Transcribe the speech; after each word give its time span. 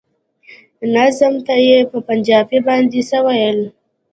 ناظم 0.93 1.33
ته 1.45 1.55
يې 1.67 1.79
په 1.89 1.97
پنجابي 2.07 2.59
باندې 2.67 3.01
څه 3.09 3.17
ويل. 3.25 3.59